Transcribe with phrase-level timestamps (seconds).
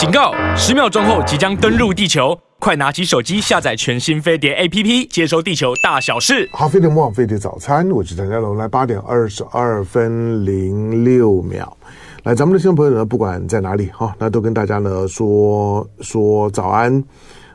[0.00, 0.32] 警告！
[0.56, 6.48] 十秒钟后即将登陆地球，快拿起手机下载全新飞碟 APP，接收地球大小事。
[6.54, 11.76] 好，飞碟魔网飞碟早餐，我是陈家龙，来八点二十二分零六秒，
[12.22, 17.04] 来，咱们的听众朋友呢，不管在哪里哈，那都跟大家呢说说早安，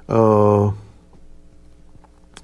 [0.05, 0.71] 呃。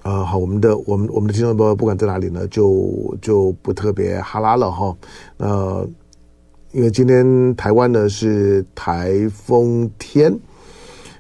[0.04, 4.96] 呃，好，我们的我们我们的听众朋友不管在哪里呢，就就不特别哈拉了哈。
[5.38, 5.88] 呃，
[6.74, 10.34] 因为今天台湾呢是台风天，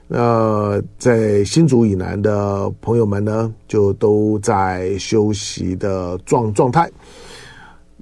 [0.07, 6.89] 呃，在新竹以南的朋友们呢就都在休息的状状态。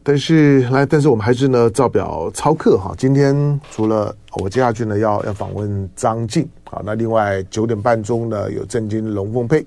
[0.04, 2.94] 但是来，但是我们还是呢照表操课哈。
[2.98, 9.66] 今天除了我接下去呢要要访问张静，好，那另外九点半钟呢有政经龙凤配。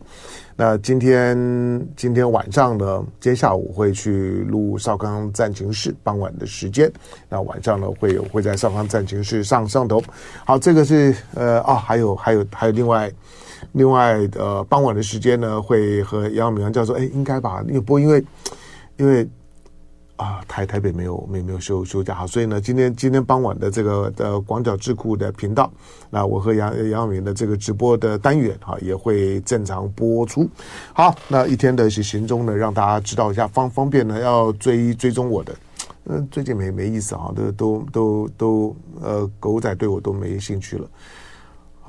[0.65, 1.37] 那今天
[1.97, 6.89] 今天晚上呢，今天下午会去录少康战情室，傍晚的时间。
[7.29, 10.01] 那晚上呢，会有会在少康战情室上上头。
[10.47, 13.11] 好，这个是呃啊，还有还有还有另外
[13.73, 17.61] 另外呃，傍晚的时间呢，会和杨永明教授，哎，应该吧？
[17.67, 18.25] 因为不过因为
[18.98, 19.28] 因为。
[20.17, 25.69] 啊，台台北没有没有没有休休假哈，所以呢，今天今天傍晚的这个的广角智库的频道，
[26.11, 30.49] 那我和杨杨永明的这个直播的单元哈，也会正常播出。
[30.93, 35.57] 好，那一天的行踪呢，让大家知道一下，方方便呢要追追踪我的，
[36.05, 40.87] 嗯，最近没没意思啊，都都都都呃，狗仔对我都没兴趣了。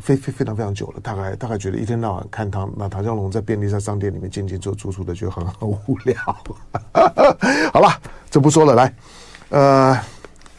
[0.03, 6.13] 非非非常非常久了，大概大概觉得一天到晚看唐那唐湘龙在便利商商店里面进进出出出的，就很很无聊。
[7.71, 7.87] 好了，
[8.29, 8.93] 这不说了，来，
[9.47, 9.97] 呃，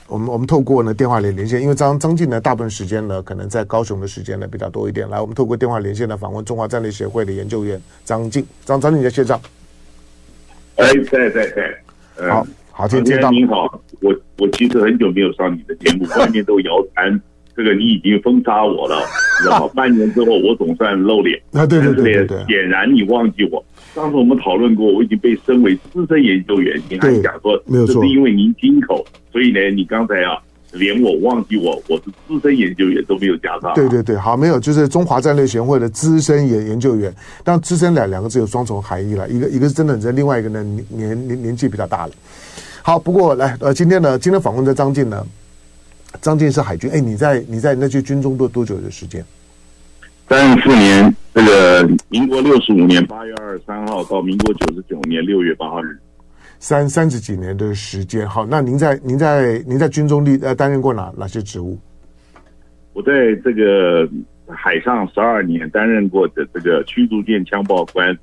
[0.07, 5.07] 我们我们透过呢电话连连线，因为张张静呢大部分时间呢可能在高雄的时间呢比较多一点。
[5.11, 9.39] 来，我们透过电话连线呢访问中华战略协会的研究员张静，张张静在线上。
[10.77, 11.77] 哎，对对对，
[12.17, 17.21] 呃、好好，今天您好，我我其实很久没有上你的节目，外面都谣传。
[17.57, 19.01] 这个你已经封杀我了，
[19.49, 21.41] 然后半年之后我总算露脸。
[21.53, 23.65] 啊，对对对对，显然你忘记我。
[23.95, 26.81] 上次我们讨论过，我已经被升为资深研究员。
[26.89, 30.37] 你还讲说，没有错，这是因为您金口，所以呢，你刚才啊，
[30.73, 33.73] 连我忘记我，我是资深研究员都没有加上。
[33.75, 37.15] 对对对，好，没有，就是中华战略协会的资深研研究员。
[37.45, 42.13] 但资深两两个字有双重含义了，一个一个是真的人，另外一个呢年年年年纪比较大了。
[42.83, 45.25] 好，不过来呃，今天呢，今天访问的张静呢。
[46.21, 49.25] 张静是海军，哎，你在你在那去军中多多久的时间？
[50.27, 55.99] 三十四年，这个民国六十五年八月二十三号到民国九十九年六月八日，
[56.59, 58.27] 三三十几年的时间。
[58.27, 61.79] 好，那您在您在您在军中历呃担任过哪哪些职务？
[62.95, 64.09] 我在这个
[64.49, 68.17] 海上十二年担任过的这个驱逐舰枪炮官，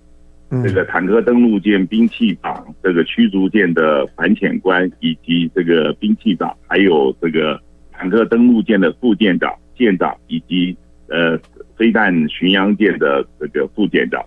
[0.50, 7.62] 嗯、这个坦克登陆舰兵器长，这个驱逐舰的反潜官，以及这个兵器长，还有这个。
[8.02, 10.76] 坦克登陆舰的副舰长、舰长，以及
[11.08, 11.38] 呃
[11.78, 14.20] 飞弹巡洋舰的这个副舰长。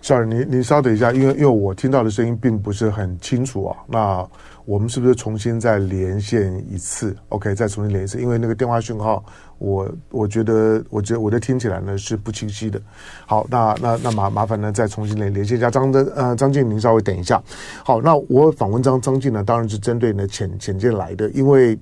[0.00, 3.76] Sorry，你你稍等一下，因为因为我听到的声音并不是很清楚啊。
[3.88, 4.24] 那
[4.64, 9.24] 我们是不是重新再连线一次？OK，再重新连一次，因为那个电话讯号，
[9.58, 12.80] 我我觉得我觉得我的听起来呢是不清晰的。
[13.26, 17.42] 好，那那那麻麻烦呢再重新连连线一下张的呃张静，您稍微等一下。
[17.84, 21.76] 好，那我访问张张静呢，当然是针对呢潜潜舰来的，因为。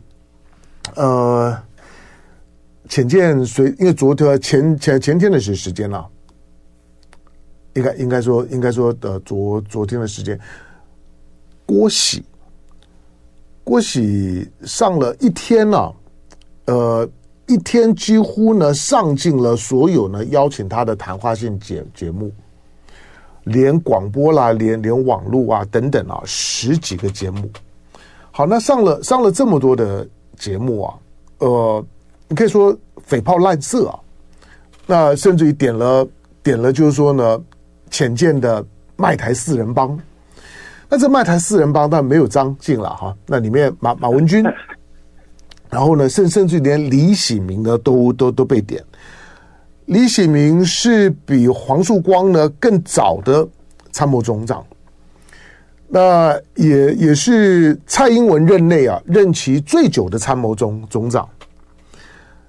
[0.97, 1.57] 呃，
[2.89, 6.07] 浅见随因为昨天前前前天的时时间了，
[7.73, 10.39] 应该应该说应该说的昨昨天的时间，
[11.67, 12.23] 郭喜
[13.65, 15.93] 郭喜上了一天了，
[16.67, 17.09] 呃，
[17.49, 22.31] 一天几乎呢上尽了所有呢邀请他的谈话性节节目，
[23.45, 27.51] 连广播啦，连连网络啊等等啊十几个节目。
[28.31, 30.07] 好，那上了上了这么多的。
[30.37, 30.95] 节目啊，
[31.39, 31.85] 呃，
[32.29, 33.99] 你可以说匪炮滥射啊，
[34.87, 36.07] 那甚至于点了
[36.43, 37.41] 点了，就是说呢，
[37.91, 38.65] 浅见的
[38.97, 39.99] 卖台四人帮，
[40.89, 44.45] 那这卖台四人帮当然没有张进了哈，那里面马马文君，
[45.71, 48.83] 然后呢，甚甚至连李喜明呢都都都被点，
[49.87, 53.47] 李喜明是比黄树光呢更早的
[53.93, 54.65] 参谋总长。
[55.95, 61.25] 那也也是蔡英文任内啊，任期最久的参谋总总长。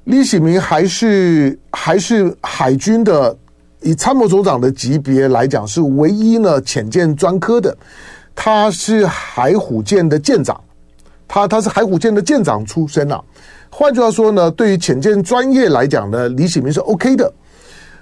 [0.06, 3.38] 李喜明还是还是海军的，
[3.82, 7.78] 以参谋总长的级别来讲，是唯一呢潜舰专科的。
[8.34, 10.60] 他是海虎舰的舰长，
[11.28, 13.24] 他他是海虎舰的舰长出身啊。
[13.70, 17.32] 换句话说呢，对于潜舰专业来讲呢，李喜明是 OK 的。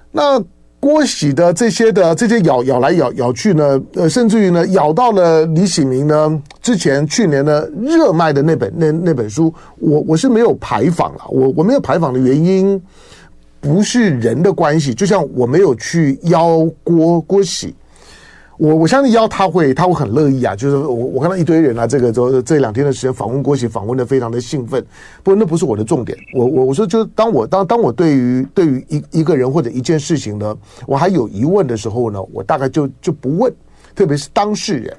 [0.10, 0.42] 那。
[0.84, 6.42] 郭喜的这些的这些咬咬来咬咬去呢，呃，甚至于呢咬到了李喜明呢。
[6.62, 11.22] 之前去年呢热卖的那本那那本书，我我是没有排访了。
[11.30, 12.82] 我我没有排访的原因，
[13.62, 17.74] 不是人的关系，就像我没有去邀郭郭喜。
[18.58, 24.84] 我我相信邀他会他会很乐意啊，就是我我看到一堆人啊，这个这这两天的时间访问郭喜，访问的非常的兴奋。
[25.24, 30.56] 不过那不是我的重点，我我我说就当我当当我对于对于一一个人或者一件事情呢，
[30.86, 33.52] 我还有疑问的时候呢，我大概就就不问，
[33.96, 34.96] 特别是当事人。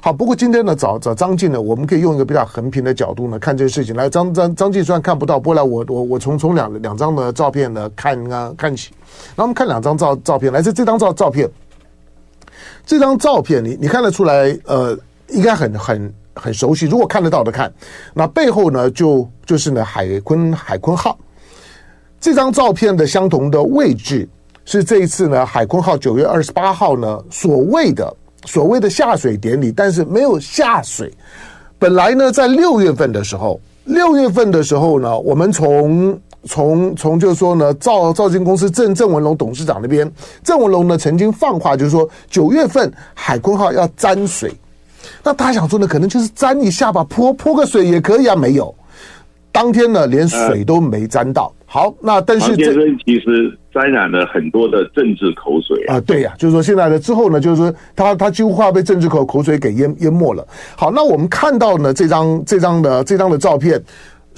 [0.00, 3.94] 好，不过今天呢找找张晋呢，我们可以用一个比较横平的角度呢看这个事情。
[3.94, 8.90] 来，张张张晋虽然看不到，不过来我我我从从两两张的照片呢看啊看起，
[9.36, 11.48] 那我们看两张照照片，来自这张照照片。
[12.86, 16.86] 这张照片你，你看得出来，呃，应该很很很熟悉。
[16.86, 17.72] 如果看得到的看，
[18.14, 21.18] 那背后呢，就就是呢，海鲲海鲲号。
[22.20, 24.28] 这张照片的相同的位置
[24.64, 31.12] 是这一次呢，海鲲号九月二十八号呢，所谓的所谓的下水典礼，但是没有下水。
[31.78, 40.10] 本来呢，在六月份的时候，六月份的时候呢，我们从从从就是说呢，造造金公司郑郑文龙董事长那边，
[40.42, 44.52] 郑文龙呢曾经放话，就是说九月份海鲲号要沾水。
[45.22, 48.36] 那他想说呢，可能就是沾一下吧，泼泼个水也可以啊。
[48.36, 48.74] 没有，
[49.50, 51.52] 当天呢连水都没沾到。
[51.66, 52.72] 好，那但是这
[53.04, 56.00] 其实沾染了很多的政治口水啊。
[56.00, 60.46] 对呀、啊，就是说现在呢之后呢，就是说他他几乎快要被政治口口水给淹淹没了。
[60.76, 63.82] 好，那我们看到呢这张这张的这张的照片。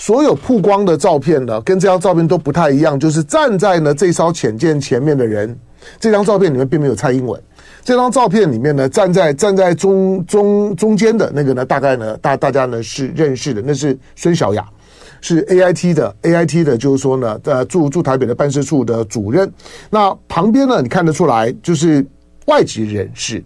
[0.01, 2.99] 所有曝光的照片呢，跟这张照片都不太一样。
[2.99, 5.55] 就是站在呢这艘潜舰前面的人，
[6.01, 7.39] 这张照片里面并没有蔡英文。
[7.85, 14.67] 这张照片里面呢，站在站在中中中间的那个呢，大概呢大大家呢是认识的，那是孙小雅，
[15.21, 19.53] 是 AIT 的 AIT 的，就是说呢，呃驻驻台北的办事处的主任。
[19.91, 22.03] 那旁边呢，你看得出来就是
[22.47, 23.45] 外籍人士。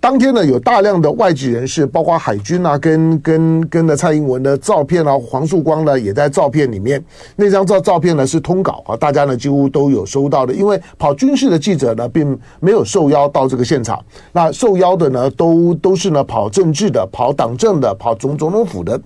[0.00, 7.04] 当天呢，有大量的外籍人士，包括海军啊，跟跟跟的蔡英文的照片啊，黄树光呢也在照片里面。
[7.34, 10.54] 那张照照片呢是通稿啊，大家呢几乎都有收到的。
[10.54, 14.00] 因为跑军事的记者呢，并没有受邀到这个现场，
[14.30, 18.98] 那受邀的呢都都是呢跑政治的、跑党政的、跑总总统府的。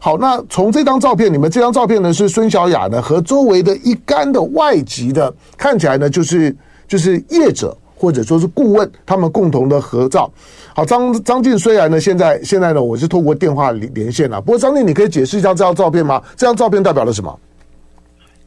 [0.00, 6.54] 好，那从这张照片里面，这张照片呢是孙小雅呢和周围的一干的外籍的，看起来呢就是
[6.88, 7.76] 就是业者。
[8.00, 10.32] 或者说是顾问，他们共同的合照。
[10.74, 14.40] 好，张张晋虽然呢，现在现在呢，我是透过电话连连线了。
[14.40, 16.22] 不过张晋，你可以解释一下这张照片吗？
[16.34, 17.38] 这张照片代表了什么？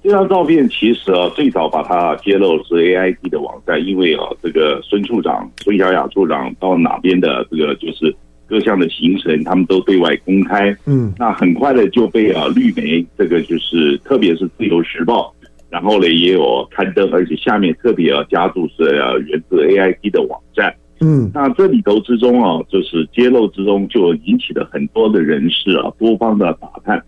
[0.01, 8.13] 这张照片其实啊，最早把它揭露是 AIT 的网站，因为啊，这个孙处长、孙小雅处长到哪边的这个就是
[8.47, 10.75] 各项的行程，他们都对外公开。
[10.85, 15.31] 嗯，那很快的就被啊绿媒，这个就是特别是自由时报。
[15.73, 20.71] 然后呢，也有刊登，而且下面特别要加注是要源自 AIT 的网站。
[21.01, 27.03] 嗯，那这里头之中啊，就是揭露之中就引起了很多的人士啊，多方的打探。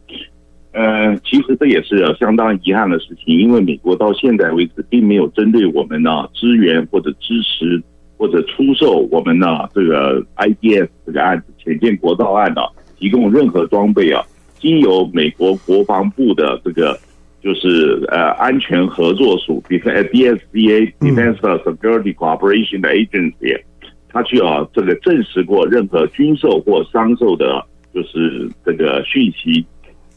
[0.72, 7.80] 呃，其实这也是相当遗憾的事情，因为美国到现在为止并没有针对我们呢支援或者支持
[8.18, 12.62] 或者出售我们呢这个 IDS 这个案子潜舰国造案呢
[12.98, 14.24] 提供任何装备啊，
[14.60, 16.98] 经由美国国防部的这个。
[17.46, 23.62] 就是呃，安全合作署 （DSDA Defense Security Cooperation Agency，
[24.10, 27.64] 他需要这个证实过任何军售或商售的，
[27.94, 29.64] 就是这个讯息。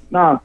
[0.08, 0.40] 那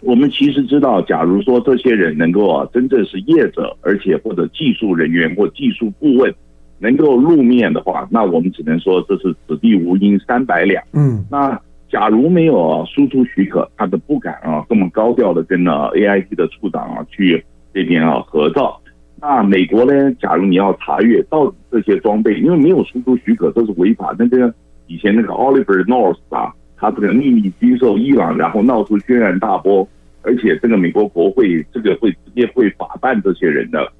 [0.00, 6.34] 我们其实知道，假如说这些人能够啊，真正是业者，而且或者技术人员或技术顾问
[6.78, 10.82] 能够露面的话，那我们只能说这是此地无银三百两。
[10.94, 11.60] 嗯，那。
[11.88, 18.80] 假如没有输出许可，他都不敢啊这么高调的跟呢 AIG 的处长啊去这边啊合照。
[19.18, 20.12] 那美国呢？
[20.20, 24.14] 假如你要查阅到底这些装备，因为没有输出许可，这是违法。
[24.18, 24.52] 那个
[24.88, 29.88] 以前那个 Oliver North 啊，他这个秘密军售伊朗，然后闹出轩然大波，
[30.22, 33.90] 而且这个美国国会这个会直接会法办这些人的，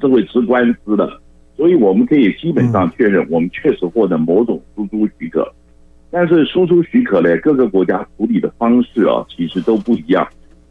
[0.00, 1.20] 这会吃官司的。
[1.56, 5.52] 所以我们可以基本上确认，我们确实获得某种输出许可。
[6.10, 10.26] 但是输出许可呢，各个国家处理的方式啊，其实都不一样。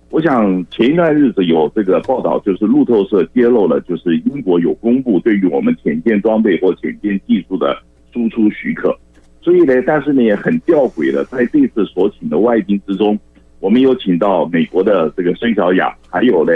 [0.09, 7.77] 我想前一段日子有这个报道，就是路透社揭露了，就是英国有公布对于我们潜舰装备或潜舰技术的
[8.11, 8.97] 输出许可。
[9.41, 13.19] 所以呢，但是呢也很吊诡的，在这次所请的外宾之中，
[13.59, 16.53] 我们有请到美国的这个孙小雅，还有呢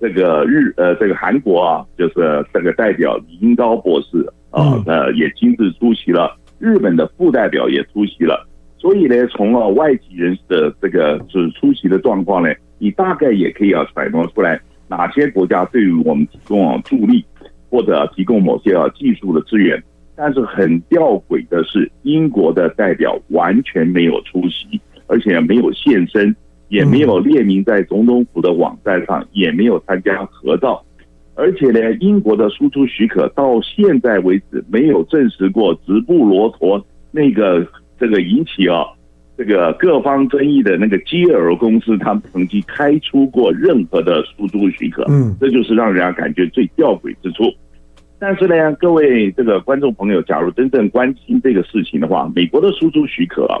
[0.00, 6.34] 这个日呃这个韩国啊，就是这个代表李英高博士啊，呃也亲自出席了。
[6.58, 8.46] 日本的副代表也出席了，
[8.78, 17.24] 所以呢，从啊外籍人士的这个是出席的状况呢，你大概也可以啊揣摩出来哪些国家对于我们提供啊助力，
[17.68, 19.82] 或者提供某些啊技术的资源。
[20.18, 26.34] 但是很吊诡的是，英国的代表完全没有出席，而且没有现身，
[26.68, 30.82] 也没有列明在总统府的网站上，也没有参加合照。
[31.36, 37.64] 而且呢，英国的输出许可到现在为止没有证实过直布罗陀那个
[38.00, 38.86] 这个引起啊
[39.36, 45.04] 这个各方争议的那个基尔公司，他们曾经开出过任何的输出许可。
[45.10, 47.52] 嗯，这就是让人家感觉最吊诡之处。
[48.18, 53.60] 但是呢，各位这个观众朋友，假如真正关心这个事情的话，美国的输出许可啊，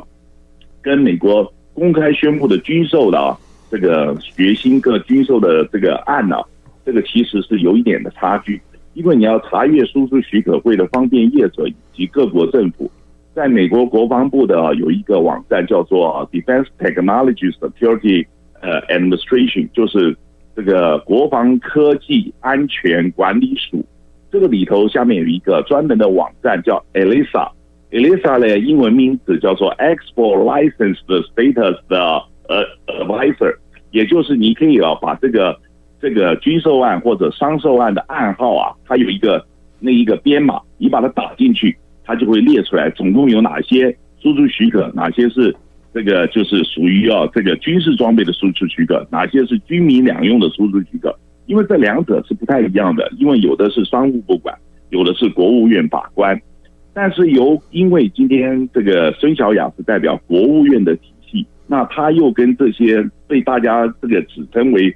[0.80, 3.36] 跟美国公开宣布的军售的啊
[3.70, 6.44] 这个决心各军售的这个案呢、啊。
[6.86, 8.62] 这个其实是有一点的差距，
[8.94, 12.88] 因为你要查阅输出许可，会的方便业者以及各国政府，
[13.34, 18.24] 在美国国防部的有一个网站叫做 Defense Technology Security
[18.60, 20.16] 呃 Administration，就是
[20.54, 23.84] 这个国防科技安全管理署。
[24.30, 33.56] 这个里头下面有一个专门的网站叫 ELISA，ELISA 的英文名字叫做 Export License Status 的呃 Advisor，
[33.90, 35.58] 也就是你可以啊把这个。
[36.00, 39.44] 这个军售案或者商售案的案号啊，它有一个
[39.80, 45.54] 那一个编码，你把它打进去，它就会列出来，总共有哪些输出许可，哪些是
[45.94, 51.18] 这个就是属于啊这个军事装备的输出许可，哪些是军民两用的输出许可。
[51.46, 54.54] 因为这两者是不太一样的，因为有的是商务部管，
[54.90, 56.38] 有的是国务院把关。
[56.92, 64.94] 但是由因为今天这个孙小雅是代表国务院的体系，那他又跟这些被大家这个指称为。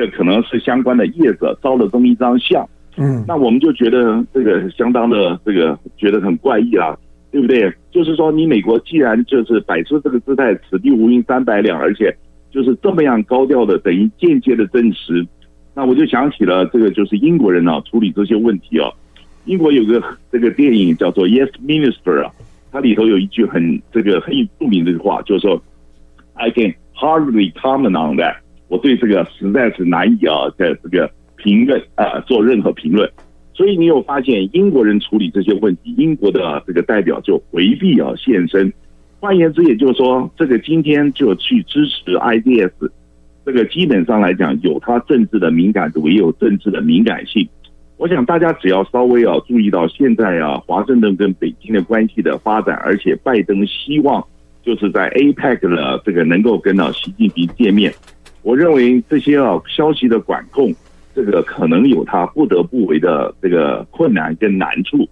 [0.00, 2.66] 这可能是相关的业者照了这么一张相，
[2.96, 6.96] 嗯，那我们就觉得这个相当的这个觉得很怪异啦，
[7.30, 7.70] 对不对？
[7.90, 12.16] 就是说，你美国既然就是摆出这个姿态，此地无银三百两，而且
[12.50, 15.26] 就是这么样高调的，等于间接的证实，
[15.74, 18.90] 那我就想起了这个就是英国人啊处理这些问题啊。
[19.44, 20.02] 英国有个
[20.32, 22.32] 这个电影叫做《Yes Minister》啊，
[22.72, 25.62] 它里头有一句很这个很著名的话，就是说
[26.32, 28.36] ：“I can hardly comment on that。”
[28.70, 33.10] 我对这个实在是难以啊，在这个评论啊做任何评论，
[33.52, 38.72] 所以你有发现英国人处理这些问题，英国的这个代表就回避啊现身。
[39.18, 42.70] 换言之，也就是说，这个今天就去支持 IDS，
[43.44, 47.46] 这个基本上来讲有它政治的敏感度，也有政治的敏感性。
[47.96, 54.24] 我想大家只要稍微啊注意到现在啊华盛顿跟北京的关系的发展，而且拜登希望
[54.62, 57.92] 就是在 APEC 的这个能够跟到习近平见面。
[58.42, 60.72] 我认为这些啊消息的管控，
[61.14, 65.08] 这个可能有他不得不为的这个困难跟难处。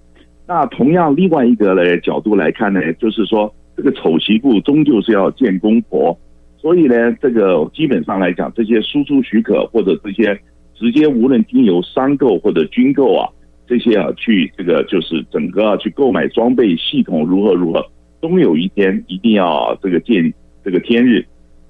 [0.46, 6.18] 那同样另外一个的角度来看呢，就是说这个丑媳妇终究是要见公婆，
[6.56, 10.40] 所以呢，这个基本上来讲，这些输出许可或者这些
[10.74, 13.28] 直接无论经由商购或者军购啊，
[13.66, 17.84] 这些啊去这个就是整个啊去购买装备系统如何如何，
[18.22, 20.32] 终有一天一定要这个见
[20.64, 21.22] 这个天日。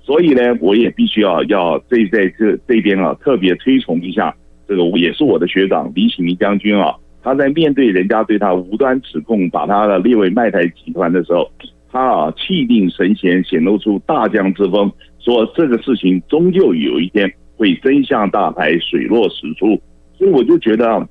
[0.08, 4.34] 所以呢，我也必须要要这在这这边啊，特别推崇一下
[4.66, 6.94] 这个，也是我的学长李启明将军啊。
[7.22, 11.46] 他在面对人家对他无端指控，把他的列为卖台集团的时候，
[11.92, 19.78] 他啊气定神闲，显露出大将之风，说这个事情终究有一天会真相大白，水落石出。
[20.16, 21.06] 所以我就觉得，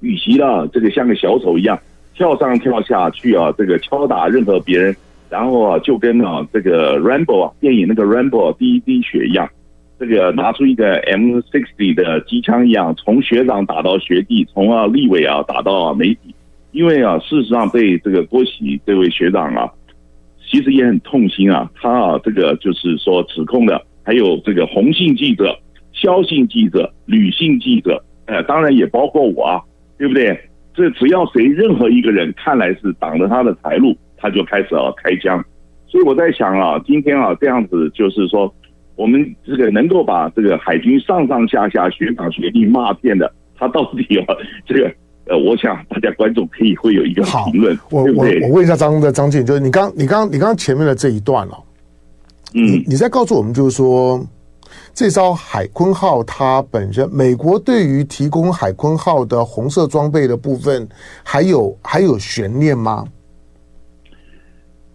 [0.00, 1.78] 与其啊这个像个小丑一样
[2.14, 4.96] 跳上跳下去啊，这个敲打任何别人。
[5.32, 9.48] 然后啊，就跟啊这个 Rambo 啊电影那个 Rambo 第一滴血一样，
[9.98, 16.34] 这个拿出一个 M60 的机枪一样，从学长打到学弟，从啊立委啊打到啊媒体。
[16.72, 19.72] 因为啊，事实上被这个郭喜这位学长啊，
[20.50, 21.70] 其实也很痛心啊。
[21.76, 25.58] 他啊这个就是说指控的，还有这个红姓记者、
[25.94, 29.62] 萧姓记者、吕姓记者，呃，当然也包括我啊，
[29.98, 30.38] 对不对？
[30.74, 33.96] 这只要谁任何一个人看来是挡了他的财路。
[34.22, 35.44] 他就开始啊开枪，
[35.88, 38.54] 所以我在想啊，今天啊这样子就是说，
[38.94, 44.26] 我们这个能够把这个海军上上下下学长学弟骂遍的，他到底啊
[44.64, 44.94] 这个
[45.26, 51.58] 呃，我想大家观众可以会有一个评论，我我我问一下张的张静，就是你刚你刚你刚前面的这一段了，
[52.54, 54.24] 嗯，你你在告诉我们就是说，
[54.94, 60.88] 这艘海鲲号它本身，美国对于提供海鲲号的红色装备的部分，
[61.24, 63.04] 还有还有悬念吗？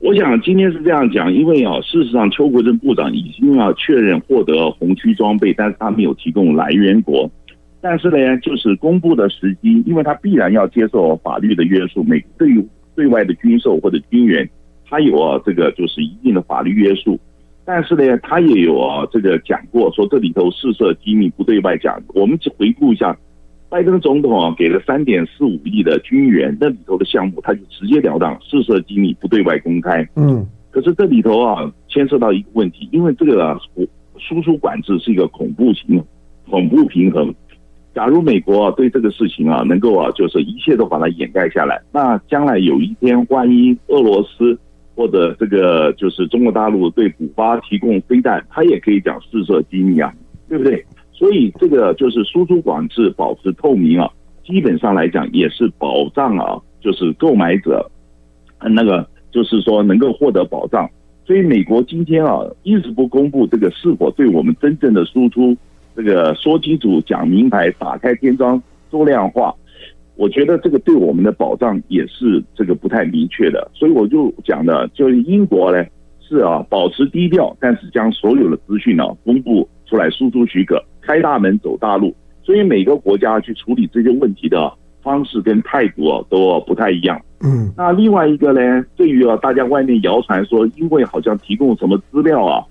[0.07, 7.29] 我想今天是这样讲，因为啊，事实上邱国正部长已经啊确认获得红区装备，但是他没有提供来源国。
[7.81, 12.01] 但是呢，就是公布的时机，因为他必然要接受法律的约束。
[12.03, 12.47] 每对
[12.95, 14.49] 对外的军售或者军援，
[14.89, 17.19] 他有啊这个就是一定的法律约束。
[17.65, 22.01] 但是呢，他也有啊这个讲过，说这里头事涉机密，不对外讲。
[22.15, 23.13] 我们只回顾一下。
[23.69, 30.07] 拜登总统啊，给了三点四五亿的军援，那里头的项目他就直截了当，事涉机密，不对外公开。
[30.15, 33.59] 嗯，可是这里头啊，牵涉到一个问题，因为这个啊，
[34.17, 36.01] 输出管制是一个恐怖型、
[36.50, 37.33] 恐怖平衡。
[37.93, 44.57] 假如美国啊对这个事情啊能够啊就是一切都把它掩盖下来，那将来有一天万一俄罗斯
[44.95, 50.13] 或者这个就是中国大陆对古巴提供飞弹，他也可以讲试射机密啊，
[50.47, 50.86] 对不对？
[51.17, 54.07] 所以这个就是输出管制保持透明啊，
[54.45, 57.89] 基本上来讲也是保障啊，就是购买者
[58.62, 60.88] 那个就是说能够获得保障。
[61.25, 65.57] 所以美国今天啊一直不公布这个是否对我们真正的输出。
[65.95, 69.51] 这个说清楚、讲明白、打开天窗说亮话，
[70.15, 75.83] 我觉得这个对我们的保障也是这个不太明确的，所以我就讲的，就是英国呢
[76.21, 84.71] 是啊保持低调，但是将所有的资讯呢公布出来，输出许可，开大门走大路，所以每个国家去处理这些问题的
[85.01, 87.17] 方式跟态度啊都不太一样。
[87.41, 92.61] 嗯，那另外一个呢，对于啊大家外面谣传说，因为好像提供什么资料啊。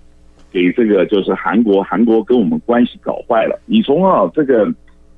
[0.53, 3.61] 给这个就是韩国，韩国跟我们关系搞坏了。
[3.67, 4.73] 你从啊这个，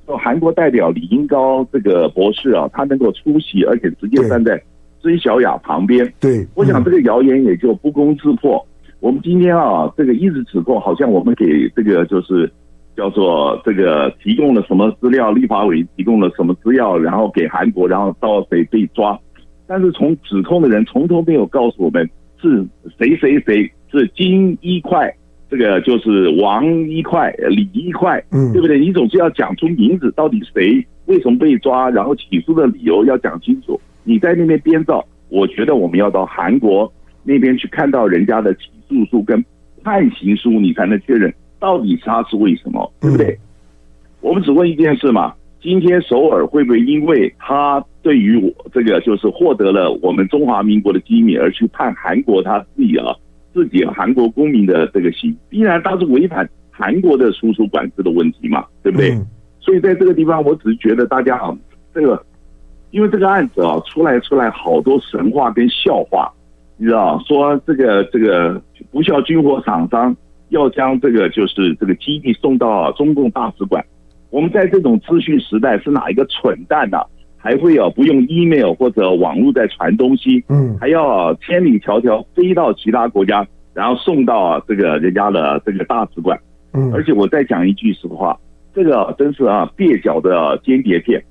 [0.05, 4.61] 韩国代表李英高这个博士啊，他能够出席，而且直接站在
[4.99, 6.11] 孙小雅旁边。
[6.19, 8.61] 对，我想这个谣言也就不攻自破。
[8.99, 12.51] 我们今天啊，这个一直指控，好像我们给这个就是
[12.99, 19.17] 叫做这个提供了什么资料，立法委提供了什么资料，然后给韩国，然后到谁被抓。
[19.65, 22.09] 但是从指控的人从头没有告诉我们
[22.41, 25.09] 是谁谁谁是金一块。
[25.49, 28.77] 这个就是王一块、李一块，嗯，对不对？
[28.77, 33.79] 你总是要讲出名字，到底谁为什么被抓，然后起诉的理由要讲清楚。
[34.03, 36.91] 你在那边编造，我觉得我们要到韩国
[37.23, 39.43] 那边去看到人家的起诉书跟
[39.83, 43.37] 判刑书，你才能确认到底他是为什么，对不对？
[44.21, 53.13] 我们只问一件事嘛：今天首尔会不会因为他对于我这个就是获得了我们中华民国的机密而去判韩国他自己啊？
[53.53, 59.11] 自己韩国公民的这个刑，必然他是违反韩国的输出管制的问题嘛，对不对？
[59.11, 59.25] 嗯、
[59.59, 61.57] 所以在这个地方，我只是觉得大家啊，
[61.93, 62.23] 这个
[62.91, 66.31] 因为这个案子啊，出来出来好多神话跟笑话，
[66.77, 70.15] 你知道，说这个这个不孝军火厂商
[70.49, 73.83] 要将这个就是这个基地送到中共大使馆，
[74.29, 77.05] 我们在这种资讯时代是哪一个蠢蛋呢、啊？
[77.41, 86.37] 还会有不用 email 或者网络在传东西，嗯，还要千里迢迢飞到其他国家，然后送到这个人家的这个大使馆，
[86.73, 88.37] 嗯，而且我再讲一句实话，
[88.75, 91.23] 这个真是啊蹩脚的间谍片，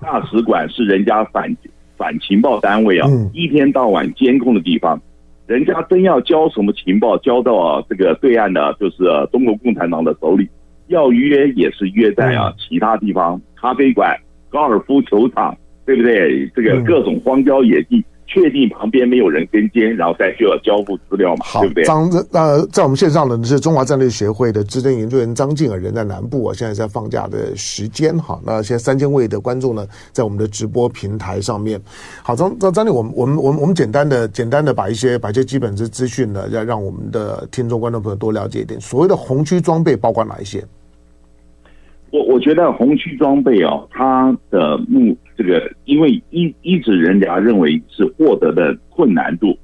[0.00, 1.52] 大使馆是人家反
[1.96, 4.96] 反情报单位啊，一天到晚监控的地方，
[5.46, 10.48] 人家真要交什么情报交到这个对岸的，就是中国共产党的手里，
[10.88, 14.16] 要约也是约在啊其他地方咖啡馆。
[14.48, 15.54] 高尔夫球场，
[15.84, 16.48] 对不对？
[16.54, 21.84] 这个各种荒郊野地，确定旁边没有人跟监，然后再就要交付资料嘛，好对不对？
[21.84, 28.38] 张呃，在我们线上的是中华战略协会的资深研究员张静尔，人在南部啊，现在在放假的时间哈。
[28.44, 31.80] 那现在三千位的观众呢，在我们的直播平台上面。
[32.22, 38.80] 好，张张张丽，我们我们我们我们简单的简单的把一些把一些基本的资讯呢，要让我们的听众观众朋友多了解一点。
[38.80, 40.64] 所谓的红区装备包括哪一些？
[42.10, 49.58] 我我觉得红区装备哦，它的目这个，因为一一直人家认为是获得的困难度，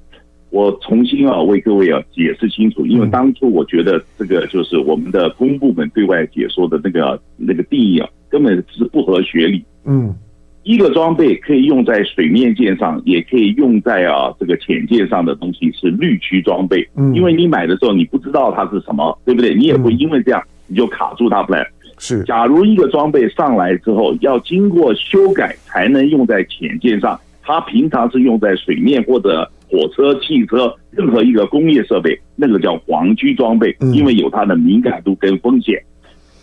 [0.49, 9.63] 我重新啊为各位啊解释清楚，因为当初我觉得这个就是我们的公部门对外解说的那个那个定义啊，根本是不合学理。
[9.85, 10.13] 嗯，
[10.63, 16.87] 一个装备可以用在水面舰上，也可以用在啊这个潜舰上的东西是绿区装备。
[16.95, 19.55] 嗯，因为你买的时候你不知道它是什么，对不对？
[19.55, 21.65] 你也会因为这样你就卡住它不来。
[22.03, 35.81] 是，假如一个装备上来之后要经过修改才能用在潜舰上，它平常是用在水面或者火车、汽车任何一个工业设备，那个叫黄区装备，因为有它的敏感度跟风险。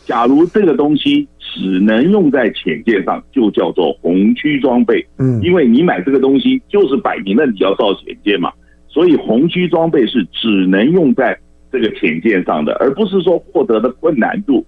[0.06, 5.06] 假如这个东西只能用在潜舰上，就叫做红区装备。
[5.18, 8.50] 嗯，因为你买这个东西就是摆明了你要造潜舰嘛，
[8.88, 11.38] 所以红区装备是只能用在
[11.70, 14.64] 这个潜舰上的，而不是说获得的困难度。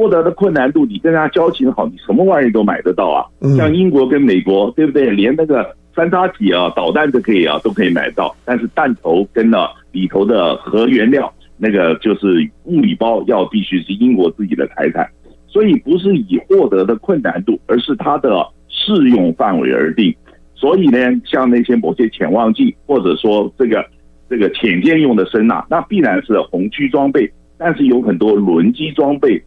[0.00, 3.20] 获得的困难度，你跟他交情好，你什么玩意都买得到啊。
[3.54, 5.10] 像英国跟美国，对不对？
[5.10, 8.34] 连那个三叉戟啊、导弹都可以啊，都可以买到。
[8.46, 15.06] 但是弹头跟了里头的核原料，那个就是物理包，要必须是英国自己的财产。
[15.46, 20.14] 所以不是以获得的困难度，而是它的适用范围而定。
[20.54, 23.84] 所以呢，像那些某些潜望镜，或者说这个
[24.30, 27.30] 这个潜舰用的声呐，那必然是红区装备。
[27.62, 29.38] 但是有很多轮机装备。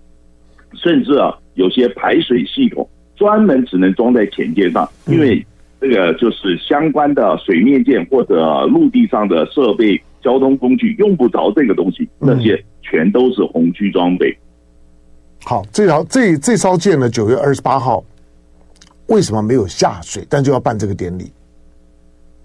[0.76, 5.46] 甚至啊，有些排水系统专门只能装在潜舰上，因为
[5.80, 14.36] 这个就是相关的水面舰或者陆地上的设备交通工具用不着这个东西，那些全都是红区装备。
[15.44, 18.04] 好，这条这这艘舰呢，九月二十八号
[19.08, 21.26] 为什么没有下水，但就要办这个典礼？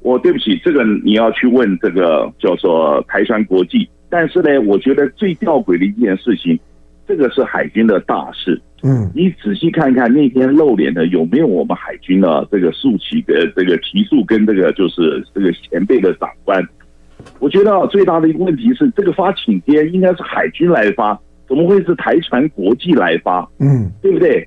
[0.01, 3.89] 我对不起，这个你要去问这个叫做台山国际。
[4.11, 6.59] 但是呢，我觉得最吊诡的一件事情，
[7.09, 8.61] 这个是海军的大事。
[8.83, 16.63] 嗯，你仔细看看那天露脸的有没有我们海军的这个竖旗的这个提速跟这个就是这个前辈的长官。
[17.41, 21.19] 我觉得最大的一个问题是，这个发请帖应该是海军来发，
[21.49, 23.49] 怎么会是台船国际来发？
[23.59, 24.47] 嗯，对不对？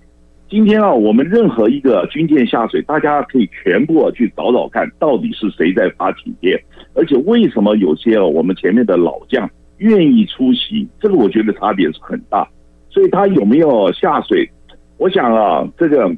[0.50, 6.62] 今天啊，我们任何一个军舰下水，大家可以全部去找找看，到底是谁在发请帖，
[6.94, 9.50] 而且为什么有些我们前面的老将
[9.82, 10.88] 愿意出席？
[11.00, 12.48] 这个我觉得差别是很大。
[12.90, 14.50] 所以他有没有下水？
[14.98, 16.10] 我想啊，这个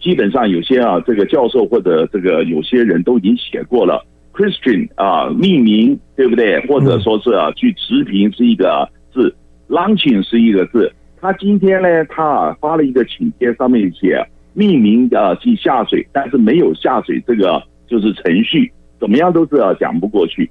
[0.00, 4.04] 基本上有些啊，这个教授或者这个有些人都已经写过了。
[4.32, 6.60] Christian 啊，匿名对不对？
[6.66, 9.34] 或者说是啊，去持平是一个字
[9.68, 10.92] ，launching 是一个字。
[11.20, 20.50] 他今天呢，他啊发了一个请帖，上面写匿名啊去下水，但是没有下水这个就是程序，怎么样都是啊讲不过去。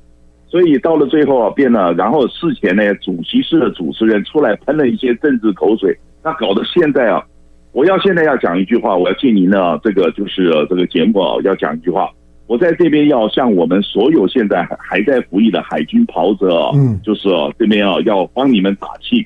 [0.53, 1.91] 所以到了最后啊，变了。
[1.95, 7.23] 然后事前呢，主席室的主持人出来喷了一些政治口水，那搞得现在啊，
[7.71, 12.07] 我要现在要讲一句话，我要借您的这个就是这个节目啊，要讲一句话。
[12.45, 19.25] 我在这边要向我们所有现在还在服役的海军袍者啊，嗯，就是这边啊要帮你们打气。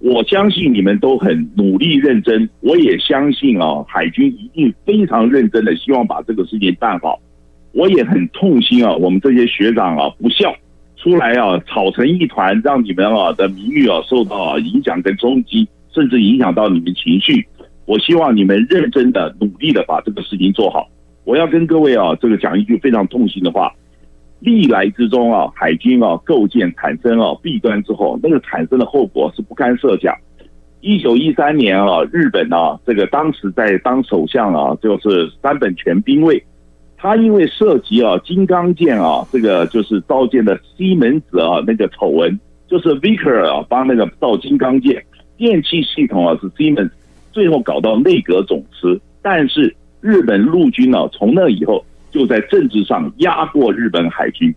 [0.00, 7.20] 我相信你们都很努力认真，我也相信啊，海军一定非常认真的希望把这个事情办好。
[7.74, 10.54] 我也很痛心啊，我们这些学长啊不孝，
[10.96, 17.44] 出来啊吵成一团，让你们啊的名誉啊受到啊影响跟冲击，甚至影响到你们情绪。
[17.84, 20.88] 我希望你们认真的、努力的把这个事情做好。
[21.24, 23.74] 我要跟各位啊这个讲一句非常痛心的话：
[24.38, 30.14] 历来之中啊，海军啊构建产生啊弊端之后，那个产生的后果是不堪设想。
[30.80, 36.40] 一九一三年啊，日本啊这个当时在当首相啊，就是山本全兵卫。
[37.04, 45.04] 他因为涉及啊金刚舰啊这个就是造舰的西门子啊那个丑闻，就是 Vicker 啊帮那个造金刚舰
[45.36, 46.88] 电气系统啊是 Siemens，
[47.30, 48.98] 最后搞到内阁总辞。
[49.20, 54.54] 但是日本陆军呢、啊、从那以后就在政治上压过日本海军。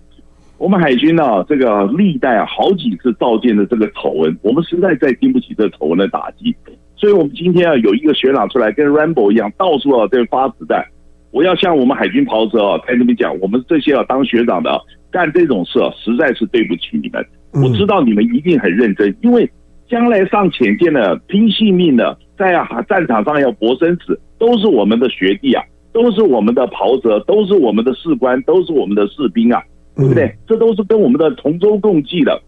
[0.58, 6.56] 我们海军呢、这个历代啊好几次造舰的这个丑闻，我们实在再经不起这丑闻的打击。
[6.96, 10.86] 所以我们今天啊有一个学长出来跟 Rambo 一样到处啊在发子弹。
[11.32, 14.80] 我要向我们海军袍泽啊，跟你们讲，我们这些要当学长的
[15.12, 17.26] 干这种事啊，实在是对不起你们。
[17.54, 19.50] 我知道你们一定很认真，因为
[19.88, 22.54] 将来上潜舰的、拼性命的，在
[22.88, 29.62] 战场上要搏生死，都是我们的学弟啊，都是我们的袍泽，都是我们的士官，都是我们的士兵啊，
[29.96, 30.34] 对不对？
[30.48, 32.42] 这都是跟我们的同舟共济的。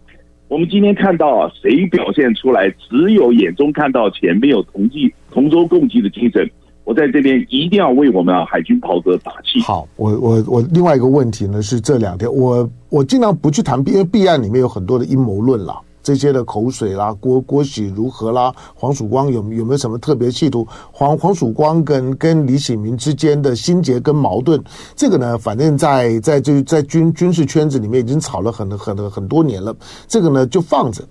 [0.48, 6.48] 我们今天看到啊，谁表现出来，只有眼中看到钱，没有同济、同舟共济的精神。
[6.90, 9.60] 我在这边一定要为我们啊海军袍哥打气。
[9.60, 20.66] 好，我我我另外一个问题呢是这两天我我尽量不去谈，因为弊案里面有很多的阴谋论啦，这些的口水啦，郭郭喜如何啦，黄曙光有有没有什么特别企图？
[20.90, 24.60] 黄黄曙光跟跟李喜明之间的心结跟矛盾，
[24.96, 29.72] 这个呢，反正在在这在军军事圈子里面已经吵了很很很很多年了，
[30.08, 31.04] 这个呢就放着。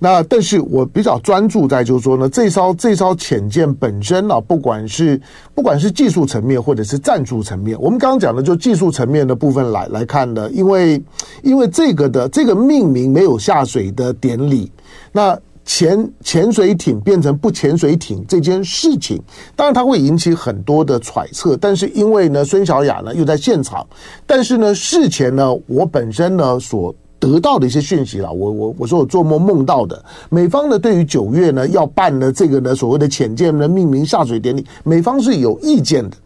[0.00, 5.20] 那但是我比较专注在就是说呢，这艘这艘潜舰本身啊，不管是
[5.56, 11.02] 不管是技术层面或者是战术层面，我们刚刚讲的就技术层面的部分来来看呢，因为
[11.42, 14.70] 因为这个的这个命名没有下水的典礼，
[15.10, 19.20] 那潜潜水艇变成不潜水艇这件事情，
[19.56, 23.84] 当然它会引起很多的揣测，但是因为呢，孙小雅呢又在现场，
[24.24, 26.94] 但是呢事前呢，我本身呢所。
[27.18, 36.16] 得到的一些讯息了，我我我说我做梦梦到的，美方呢对于九月呢要办呢这个呢所谓的浅见的命名下水典礼，美方是有意见的。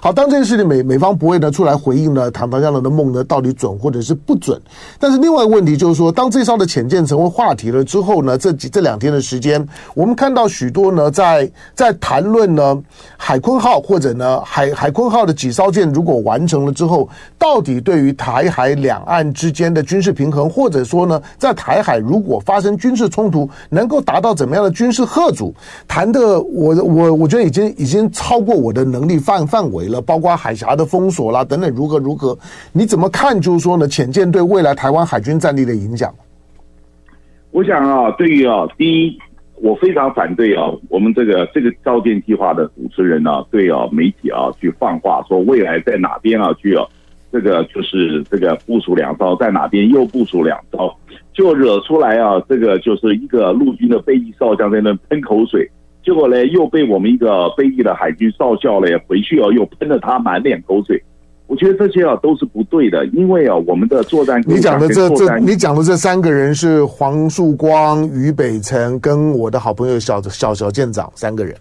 [0.00, 4.60] 好，当这件事情美美方不会呢出来回应呢，唐唐这样的梦呢到底准或者是不准？
[4.98, 9.64] 但是另外一个问题就是说，当这艘的潜舰成为话题了之后呢，这几这两天的时间，
[9.94, 12.76] 我们看到许多呢在在谈论呢
[13.16, 25.54] 海鲲号或者呢海海鲲号的几艘舰如果完成了之后，到底对于台海两岸之间的军事平衡，或者说呢在台海如果发生军事冲突，能够达到怎么样的军事吓阻？
[25.86, 32.38] 谈的我我我觉得已经已经超过我的能力范范围了，包括海峡的封锁啦等等，如何如何？
[32.72, 33.40] 你怎么看？
[33.40, 36.12] 就是说呢，潜舰对未来台湾海军战力的影响？
[37.50, 39.18] 我想啊，对于啊，第一，
[39.56, 46.84] 我非常反对啊，我们这个这个造舰计划的主持人呢、啊，对啊，媒体啊去放话说未来在哪边啊去啊
[47.30, 50.90] 这个就是这个部署两艘，在哪边又部署两艘，
[51.32, 55.70] 就惹出来啊，这个就是一个陆军的飞机少将在那喷口水，
[56.04, 61.02] 结果呢又被我们一个备役的海军少校呢回去哦又喷了他满脸口水。
[61.46, 71.54] 我觉得这些啊都是不对的，因为啊我们的作战，你讲的这这你讲的这三个人是黄树光、于北辰跟我的好朋友小小小舰长三个人。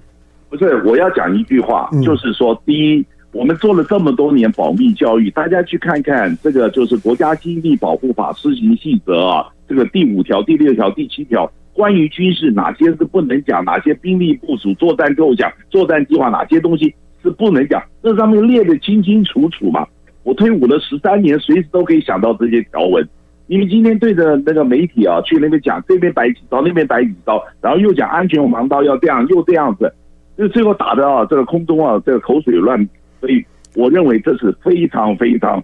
[0.50, 19.88] 不是，我要讲一句话，就是说，第一，我们做了这么多年保密教育，大家去看看这个，就是《国家机密保护法施行细则》啊，这个第五条、第六条、第七条，关于军事哪些是不能讲，哪些兵力部署、作战构想、作战计划，哪些东西是不能讲，这上面列得清清楚楚嘛。
[20.24, 23.08] 我退伍了十三年，随时都可以想到这些条文。
[23.48, 29.92] 你们今天对着那个媒体啊，去那边讲这边摆几招，那边摆几招，然后又讲安全防盗要这样，又这样子。
[30.38, 32.88] 就最后打的啊，这个空中啊，这个口水乱，
[33.20, 33.44] 所以
[33.76, 35.62] 我认为这是非常非常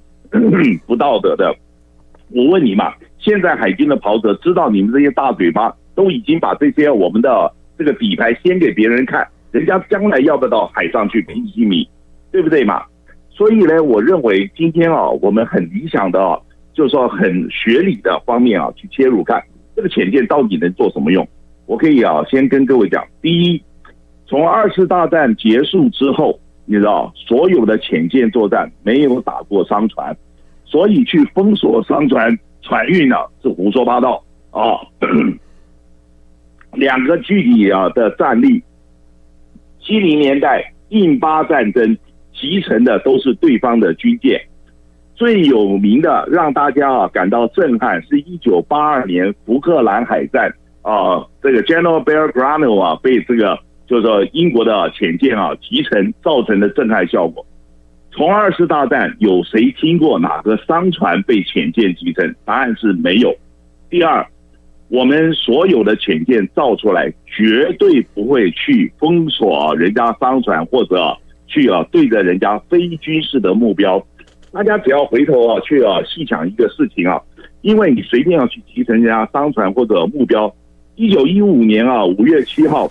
[0.86, 1.56] 不道德的。
[2.30, 11.90] 我问你嘛，现在海军的袍泽知道你们这些大嘴巴都已经把这些我们的这个底牌先给别人看，人家将来要不要到海上去拼机密，
[12.32, 12.84] 对不对嘛？
[13.32, 16.40] 所以呢，我认为今天啊，我们很理想的啊，
[16.72, 19.44] 就是说很学理的方面啊去切入看
[19.76, 21.28] 这个潜舰到底能做什么用。
[21.66, 23.62] 我可以啊，先跟各位讲，第一。
[24.28, 30.16] 从二次大战结束之后，你知道所有的潜舰作战没有打过商船，
[30.66, 34.78] 所以去封锁商船船运呢是胡说八道啊。
[36.74, 38.62] 两个具体啊的战例，
[39.80, 41.98] 七零年代印巴战争
[42.34, 44.42] 集成的都是对方的军舰，
[45.16, 53.60] 最有名的让大家啊感到震撼是一九八二年福克兰海战啊，这个 General Bear g r a n o 啊被这个。
[53.88, 57.46] 就是说，英国的潜舰啊击沉造成的震撼效果。
[58.12, 62.36] 从二次大战，有谁听过哪个商船被潜舰击沉？
[62.44, 63.34] 答案是没有。
[63.90, 64.28] 第二，
[64.90, 71.16] 我们所有的潜舰造出来，绝对不会去封锁人家商船，或者
[71.48, 74.02] 去啊对着人家非军事的目标。
[74.52, 77.22] 大家只要回头啊去啊细想一个事情啊，
[77.62, 80.54] 因为你随便要去击沉人家商船或者目标。
[80.96, 82.90] 一九一五年啊五月七号。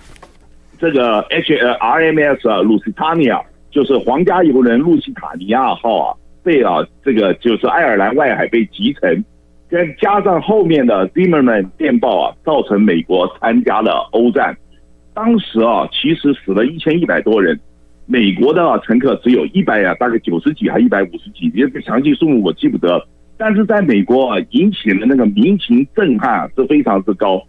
[0.78, 9.24] 这个 H 呃 RMS 啊，Lusitania 就是皇家游轮路西塔尼亚号啊，被啊这个就是爱尔兰外海被击沉，
[9.70, 14.56] 再加上后面的 Zimmerman 电报啊，造成美国参加了欧战。
[15.12, 17.58] 当时啊，其实死了一千一百多人，
[18.06, 23.04] 美国的乘客只有一百啊，大概九十几还一百五十几，这个详细数目我记不得。
[23.38, 27.42] 但是在美国啊，引起的那个民情震撼，是非常之高。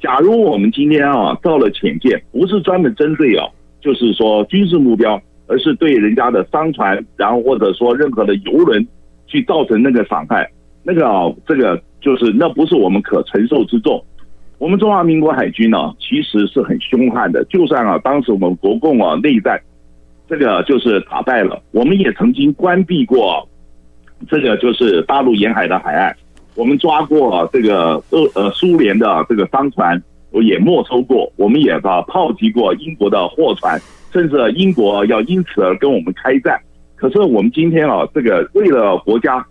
[0.00, 3.46] 假如我们今天啊造了潜舰，不是专门针对啊，
[3.80, 8.86] 就是说军事目标，而是对人家的商船，然后或者说任何的游轮
[9.26, 10.48] 去造成那个伤害，
[10.88, 14.02] 那个啊，这个就是那不是我们可承受之重。
[14.56, 17.44] 我们中华民国海军呢，其实是很凶悍的。
[17.44, 19.60] 就算啊，当时我们国共啊内战，
[20.26, 23.46] 这个就是打败了，我们也曾经关闭过
[24.30, 26.16] 这个就是大陆沿海的海岸。
[26.54, 31.30] 我们抓过这个俄呃苏联的这个商船，我也没收过。
[31.36, 33.78] 我们也把炮击过英国的货船，
[34.10, 36.58] 甚至英国要因此而跟我们开战。
[36.96, 39.46] 可是我们今天啊，这个为了国家，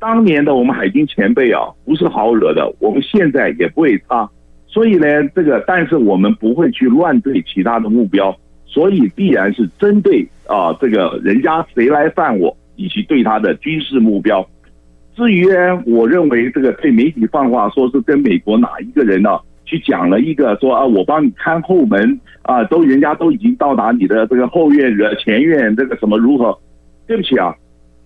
[0.00, 2.72] 当年的我们海军前辈啊，不是好惹的。
[2.78, 4.28] 我们现在也不会差。
[4.66, 14.46] 所以呢，这个但是我们不会去乱对其他的目标，所以必然是针对啊这个人家谁来犯我，以及对他的军事目标。
[15.16, 26.56] 至于呢，我认为这个对媒体放话，说是跟美国哪一个人呢、去讲了一个说啊，我帮你看后门啊，都人家都已经到达你的这个后院、前院，这个什么如何？
[27.06, 27.54] 对不起啊，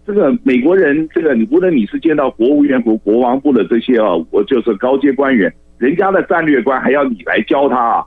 [0.07, 8.05] 这个美国人，这个你无论你是见到国务院和国防部的这些啊，我就是高阶官员，人家的战略观还要你来教他啊，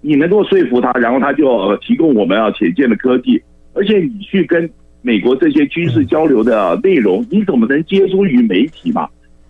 [0.00, 3.42] 你能够说服他，然后他就提供我们啊潜舰的科技，
[3.74, 4.68] 而且你去跟。
[5.06, 9.06] 美国这些军事交流的内容，你怎么能接触于媒体嘛？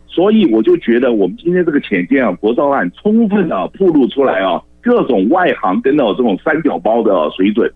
[0.09, 7.72] 所以我就觉得，我们今天这个潜舰啊，国造案充分的暴露出来啊，各种外行跟到这种三角包的水准。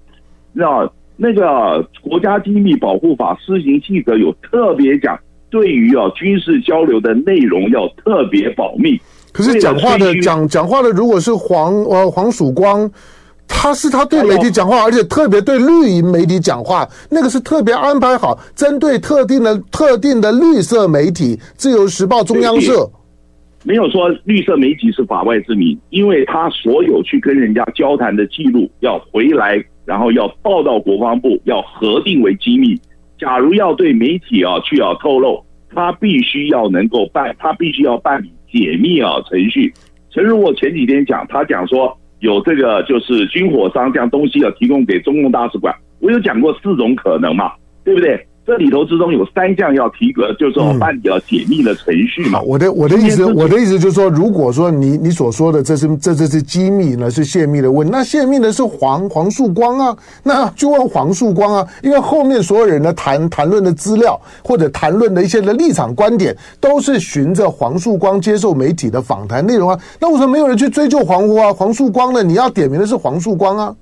[0.52, 0.85] 那
[1.18, 5.18] 那个国家机密保护法施行细则有特别讲，
[5.50, 8.98] 对于啊军事交流的内容要特别保密。
[9.33, 12.90] 可是讲话的讲讲话的，如果是黄呃黄曙光。
[13.50, 22.87] 他是他对媒体讲话，而且特别对绿营媒体讲话，那个是特别安排好，针对特定的特定的绿色媒体，《自由时报》、中央社，
[23.64, 29.57] 没有说绿色媒体是法外之民，因为他所有去跟人家交谈的记录要回来，
[29.88, 32.79] 然后要报到国防部，要核定为机密。
[33.18, 35.42] 假如要对媒体啊去要透露，
[35.74, 39.72] 他必须要能够办，他必须要办理解密啊程序。
[40.11, 48.27] 诚如我前几天讲，他讲说有这个就是军火商将东西要提供给中共大使馆，我有讲过四种可能嘛，对不对？
[48.48, 52.40] 这里头之中有三项要提格，就是说办理要解密的程序嘛。
[52.40, 72.22] 我的我的意思，我的意思就是说，如果说你你所说的这是这这是机密呢，是泄密的问，那泄密的是黄黄树光啊，那就问黄树光啊，因为后面所有人的谈谈论的资料或者谈论的一些的立场观点，都是循着黄树光接受媒体的访谈内容啊，那为什么没有人去追究黄啊黄树光呢？
[72.22, 73.76] 你要点名的是黄树光啊。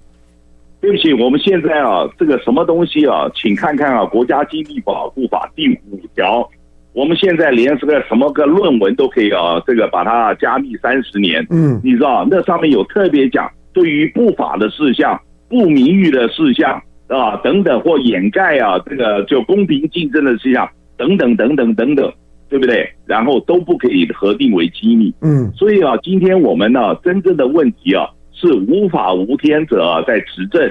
[0.87, 6.49] 对不起，我们现在啊，这个什么东西啊，请看看啊，《国家机密保护法》第五条，
[6.92, 11.44] 我们现在连这个什么个论文都可以啊，这个把它加密三十年。
[11.51, 22.12] 嗯，你知道那上面有特别讲，对于不法的事项、不名誉的事项啊等等，或掩盖啊这个就公平竞争的事项等等等等等等，
[22.49, 22.88] 对不对？
[23.07, 25.12] 然后都不可以核定为机密。
[25.20, 28.07] 嗯，所以啊，今天我们呢，真正的问题啊。
[28.38, 30.70] 是无法无天者在执政，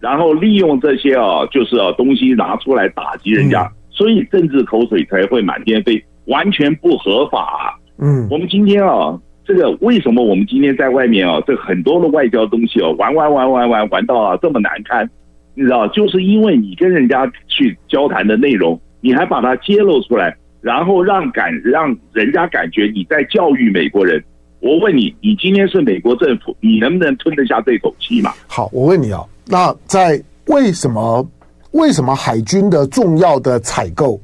[0.00, 7.78] 然后利用这些啊，就是啊东西拿出来打击人家，所以政治口水才会满天飞，完全不合法。
[7.98, 15.08] 嗯，我们今天啊，这个为什么我们今天在外面啊，这很多的外交东西哦，玩玩玩玩玩玩到啊这么难堪，
[15.54, 24.24] 你知道，就是因为你跟人家去交谈的内容，你还把它揭露出来，然后让感让人家感觉你在教育美国人。
[24.64, 28.32] 我问你，你今天是美国政府，你能不能吞得下这口气嘛？
[28.46, 31.28] 好，我问你啊，那在为什么
[31.72, 34.18] 为什么海军的重要的采购，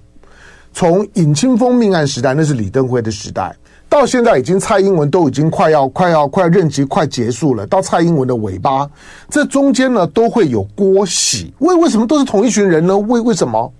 [0.72, 3.54] 从尹清峰命案时代，那是李登辉的时代，
[3.86, 8.90] 到现在已经蔡英文都已经快要快要快任期快结束了，到蔡英文的尾巴，
[9.28, 12.96] 这中间呢都会有郭喜，为为什么都是同一群人呢？
[12.96, 13.70] 为为什么？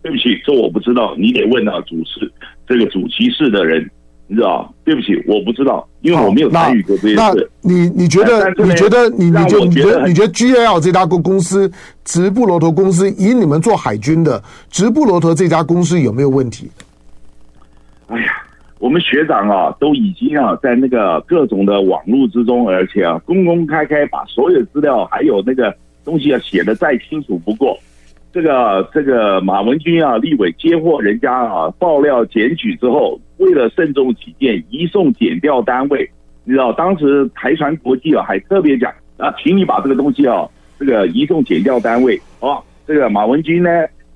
[0.00, 2.32] 对不起，这我不知道，你得问啊主持
[2.68, 3.84] 这个主席室的人。
[4.28, 4.74] 你知道？
[4.84, 7.14] 对不起，我不知道，因为我没有参与过这些事。
[7.16, 8.50] 那，你你觉得？
[8.58, 11.70] 你觉得你你觉得你觉得你觉得 GAL 这家公公司，
[12.04, 16.70] 直布罗陀公司，以你们做海军的，直布罗陀这家公司有没有问题？
[18.08, 18.42] 哎呀，
[18.78, 27.78] 我们学长啊，都已经啊，在那个各种的网络之中，而且啊，公公开开把所有资料还有那个东西啊写的再清楚不过。
[28.36, 36.06] 这个这个马文君啊，立委接获人家啊爆料检举之后，为了慎重起见，移送检调单位。
[36.44, 40.46] 你知道，当时台船国际啊还特别讲啊，请你把这个东西啊，
[40.78, 42.20] 这个移送检调单位。
[42.40, 43.70] 哦，这个马文君呢，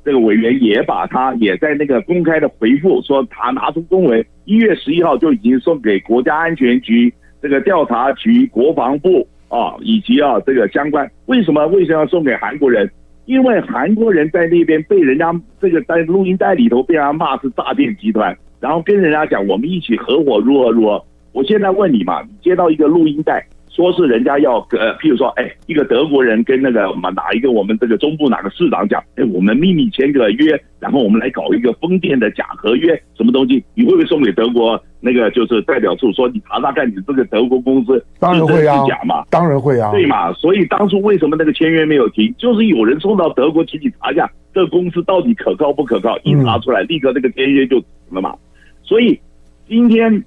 [0.04, 11.10] 这个委员也把他也在那个公开的回复说，他拿出公文，一月十一号就已经送给国家安全局、这个调查局、国防部啊，以及啊这个相关。
[11.24, 12.86] 为什么为什么要送给韩国人？
[13.30, 21.00] 因为韩国人在那边被人家这个在录音带里头被人家骂是诈骗集团，然后跟人家讲我们一起合伙如何如何。
[21.30, 23.46] 我现在问你嘛，你接到一个录音带。
[23.80, 33.64] 说是人家要呃，譬如说，哎，一个德国人跟那个嘛哪一个我们这个中部哪个市长讲，哎，我们秘密签个约，然后我们来搞一个风电的假合约，什么东西？
[33.74, 39.24] 你会不会送给德国那个就是代表处说你查查看你这个德国公司当然会啊，是假嘛？
[39.30, 40.30] 当然会啊，对嘛？
[40.34, 42.34] 所以当初为什么那个签约没有停？
[42.36, 48.34] 就是有人送到德国，请你查一下这个公司到底可靠不可靠，一查出来，立刻那个签约就停了嘛。
[48.82, 49.18] 所以
[49.66, 50.22] 今天。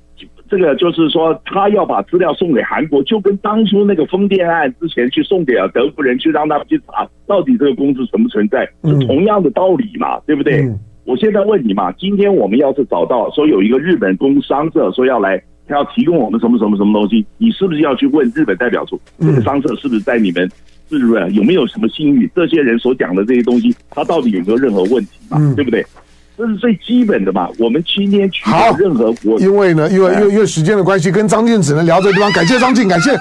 [0.53, 10.71] 这个就是说，他要把资料送给韩国，就跟当初那个风电案之前去送给了德国人，去让他们去查到底这个公司存不存在，是同样的道理嘛，对不对？
[11.05, 20.47] 我现在问你嘛，今天我们要是找到说有一个日本工商社说要来，他要提供我们什么什么什么东西，你是不是要去问日本代表处，这个商社是不是在你们，
[20.87, 22.29] 是不是有没有什么信誉？
[22.35, 25.39] 这些人所讲的这些东西，他到底有没有任何问题嘛？
[25.55, 25.83] 对不对？
[26.38, 33.12] 这是最基本的嘛，我们今天取得任何国，因为呢，因为因为因为时间的关系，跟张静只能聊这个地方，感谢张静，感谢。